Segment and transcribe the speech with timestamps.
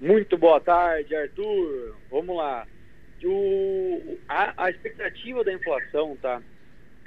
[0.00, 1.96] Muito boa tarde, Arthur.
[2.08, 2.64] Vamos lá.
[3.24, 6.40] O, a, a expectativa da inflação, tá?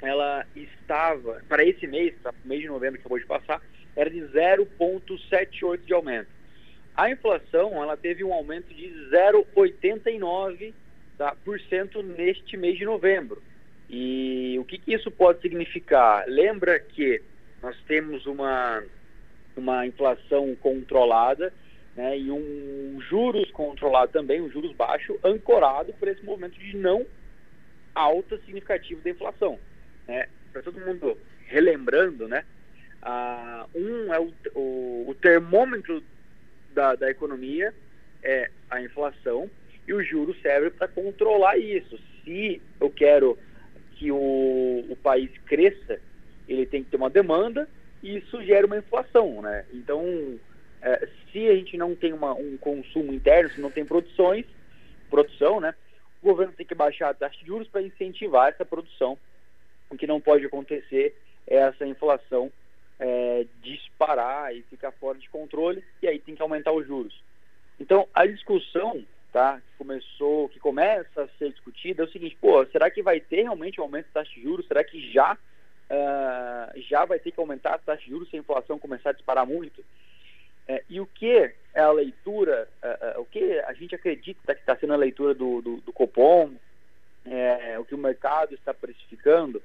[0.02, 3.62] Ela estava, para esse mês, para o mês de novembro que acabou de passar,
[3.96, 6.28] era de 0,78 de aumento.
[6.94, 10.74] A inflação, ela teve um aumento de 0,89%
[11.16, 11.34] tá,
[12.18, 13.42] neste mês de novembro.
[13.88, 16.26] E o que, que isso pode significar?
[16.28, 17.22] Lembra que
[17.62, 18.84] nós temos uma,
[19.56, 21.54] uma inflação controlada
[21.96, 27.06] né, e um juros controlado também, um juros baixo, ancorado por esse movimento de não
[27.94, 29.58] alta significativa da inflação.
[30.08, 30.26] Né?
[30.52, 32.44] Para todo mundo relembrando, né,
[33.02, 36.02] uh, um é o, o, o termômetro
[36.72, 37.74] da, da economia,
[38.22, 39.50] é a inflação,
[39.86, 41.98] e o juro serve para controlar isso.
[42.24, 43.38] Se eu quero
[43.96, 46.00] que o, o país cresça,
[46.48, 47.68] ele tem que ter uma demanda
[48.02, 49.64] e isso gera uma inflação, né?
[49.72, 50.38] Então,
[50.80, 54.44] é, se a gente não tem uma, um consumo interno, se não tem produções,
[55.10, 55.74] produção, né?
[56.22, 59.18] O governo tem que baixar a taxa de juros para incentivar essa produção.
[59.90, 62.52] O que não pode acontecer é essa inflação
[62.98, 67.20] é, disparar e ficar fora de controle e aí tem que aumentar os juros.
[67.80, 72.64] Então, a discussão tá, que começou, que começa a ser discutida é o seguinte, pô,
[72.66, 74.66] será que vai ter realmente um aumento da taxa de juros?
[74.68, 78.40] Será que já, uh, já vai ter que aumentar a taxa de juros se a
[78.40, 79.82] inflação começar a disparar muito?
[80.72, 81.30] É, e o que
[81.74, 85.60] é a leitura, uh, o que a gente acredita que está sendo a leitura do,
[85.60, 86.52] do, do Copom,
[87.26, 89.62] é, o que o mercado está precificando,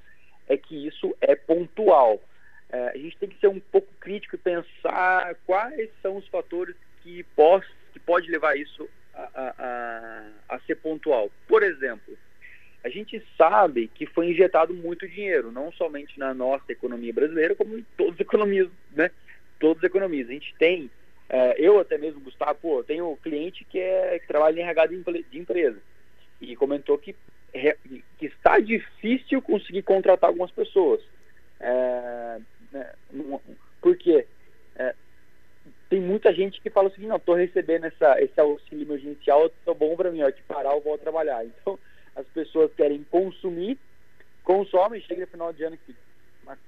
[0.47, 2.21] é que isso é pontual.
[2.69, 6.75] É, a gente tem que ser um pouco crítico e pensar quais são os fatores
[7.01, 11.31] que, pós, que pode levar isso a, a, a, ser pontual.
[11.47, 12.17] Por exemplo,
[12.83, 17.77] a gente sabe que foi injetado muito dinheiro, não somente na nossa economia brasileira, como
[17.77, 19.09] em todas as economias, né?
[19.59, 20.29] Todas as economias.
[20.29, 20.91] A gente tem,
[21.29, 25.23] é, eu até mesmo, Gustavo, pô, tenho cliente que, é, que trabalha em RH de,
[25.23, 25.77] de empresa
[26.39, 27.15] e comentou que,
[28.17, 31.01] que está difícil conseguir contratar algumas pessoas.
[31.59, 32.39] É,
[32.71, 32.93] né,
[33.81, 34.25] por quê?
[34.75, 34.93] É,
[35.89, 39.95] tem muita gente que fala assim, não, estou recebendo essa, esse auxílio emergencial, estou bom
[39.95, 41.43] para mim, ó, que parar eu vou trabalhar.
[41.61, 41.77] Então,
[42.15, 43.77] as pessoas querem consumir,
[44.43, 45.95] consomem, chega no final de ano que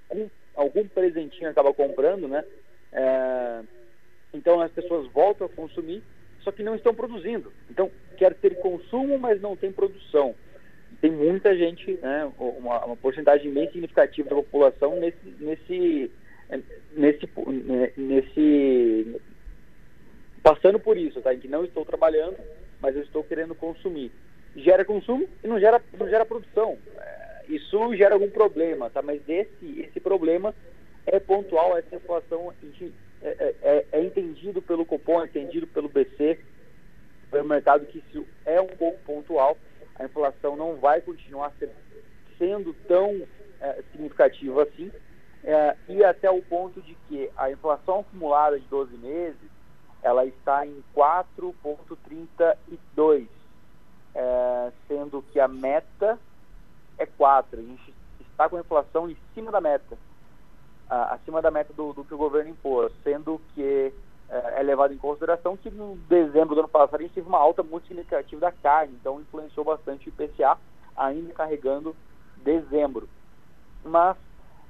[0.07, 2.43] com algum presentinho acaba comprando, né?
[2.91, 3.61] É,
[4.33, 6.03] então as pessoas voltam a consumir,
[6.41, 7.51] só que não estão produzindo.
[7.69, 10.35] Então, quer ter consumo, mas não tem produção.
[11.01, 16.11] Tem muita gente, né, uma, uma porcentagem bem significativa da população nesse, nesse
[16.95, 17.29] nesse,
[17.95, 19.21] nesse
[20.41, 21.33] passando por isso, tá?
[21.33, 22.37] Em que não estou trabalhando,
[22.81, 24.11] mas eu estou querendo consumir.
[24.55, 26.77] Gera consumo e não gera, não gera produção.
[26.97, 29.01] É, isso gera algum problema, tá?
[29.01, 30.55] Mas esse, esse problema
[31.05, 32.89] é pontual, essa inflação é,
[33.21, 36.39] é, é, é entendido pelo Copom, é entendido pelo BC,
[37.29, 39.57] pelo mercado que isso é um pouco pontual.
[39.95, 41.51] A inflação não vai continuar
[42.37, 43.27] sendo tão
[43.59, 44.89] é, significativa assim,
[45.43, 49.49] é, e até o ponto de que a inflação acumulada de 12 meses
[50.01, 53.27] ela está em 4,32,
[54.15, 56.17] é, sendo que a meta
[56.97, 57.59] é 4.
[57.59, 59.97] A gente está com a inflação em cima da meta,
[60.89, 63.93] acima da meta do, do, que o governo impôs, sendo que
[64.29, 67.37] é, é levado em consideração que no dezembro do ano passado a gente teve uma
[67.37, 70.57] alta muito significativa da carne, então influenciou bastante o IPCA,
[70.95, 71.95] ainda carregando
[72.37, 73.07] dezembro.
[73.83, 74.17] Mas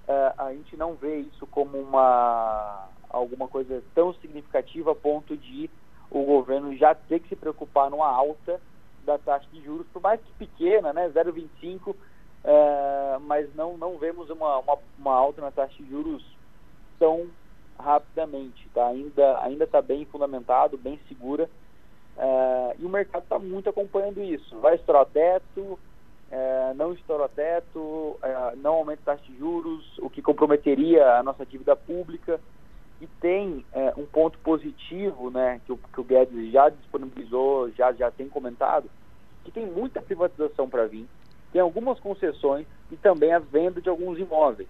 [0.07, 5.69] é, a gente não vê isso como uma alguma coisa tão significativa a ponto de
[6.11, 8.59] o governo já ter que se preocupar numa alta
[9.03, 11.95] da taxa de juros, por mais que pequena, né, 0,25,
[12.43, 16.23] é, mas não, não vemos uma, uma, uma, alta na taxa de juros
[16.97, 17.27] tão
[17.77, 18.87] rapidamente, tá?
[18.87, 21.49] Ainda está bem fundamentado, bem segura,
[22.17, 24.57] é, e o mercado está muito acompanhando isso.
[24.59, 25.79] Vai estourar teto,
[26.31, 28.17] é, não estoura teto,
[28.57, 32.39] não aumenta taxa de juros, o que comprometeria a nossa dívida pública.
[33.01, 37.93] E tem é, um ponto positivo, né, que o, que o Guedes já disponibilizou, já,
[37.93, 38.89] já tem comentado,
[39.45, 41.07] que tem muita privatização para vir,
[41.51, 44.69] tem algumas concessões e também a venda de alguns imóveis.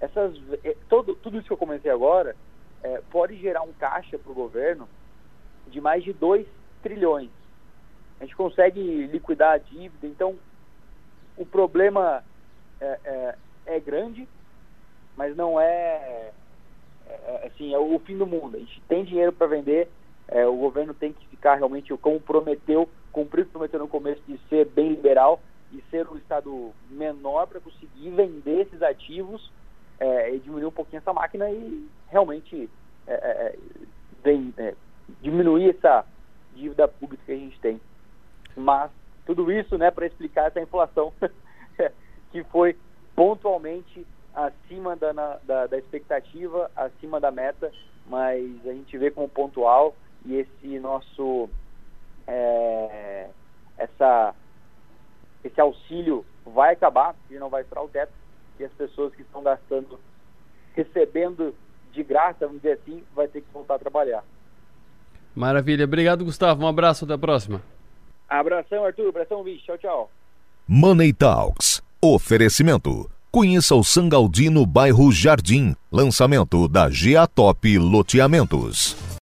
[0.00, 0.34] Essas,
[0.64, 2.36] é, todo, tudo isso que eu comentei agora
[2.82, 4.88] é, pode gerar um caixa para o governo
[5.68, 6.46] de mais de 2
[6.82, 7.30] trilhões.
[8.20, 10.36] A gente consegue liquidar a dívida, então
[11.36, 12.24] o problema
[12.80, 13.34] é, é,
[13.66, 14.26] é grande,
[15.16, 16.30] mas não é,
[17.44, 18.56] assim, é o fim do mundo.
[18.56, 19.88] A gente tem dinheiro para vender,
[20.48, 24.38] o governo tem que ficar realmente, como prometeu, cumprir o que prometeu no começo de
[24.48, 25.40] ser bem liberal
[25.72, 29.50] e ser um Estado menor para conseguir vender esses ativos
[29.98, 32.68] é, e diminuir um pouquinho essa máquina e realmente
[34.22, 34.52] vem,
[35.20, 36.04] diminuir essa
[36.54, 37.80] dívida pública que a gente tem.
[38.56, 38.90] Mas
[39.24, 41.12] tudo isso né, para explicar essa inflação
[42.32, 42.76] que foi
[43.14, 47.72] pontualmente acima da, da, da, expectativa, acima da meta,
[48.06, 51.48] mas a gente vê como pontual e esse nosso
[52.26, 53.28] é,
[53.78, 54.34] essa,
[55.46, 58.12] esse auxílio vai acabar, e não vai estourar o teto,
[58.58, 59.98] e as pessoas que estão gastando,
[60.74, 61.54] recebendo
[61.92, 64.24] de graça, vamos dizer assim, vai ter que voltar a trabalhar.
[65.34, 65.84] Maravilha.
[65.84, 66.64] Obrigado, Gustavo.
[66.64, 67.04] Um abraço.
[67.04, 67.62] Até a próxima.
[68.28, 69.08] Abração, Arthur.
[69.08, 69.64] Abração, bicho.
[69.66, 70.10] Tchau, tchau.
[70.66, 71.82] Money Talks.
[72.00, 73.10] Oferecimento.
[73.30, 75.76] Conheça o Sangaldino bairro Jardim.
[75.92, 79.05] Lançamento da GA Top Loteamentos.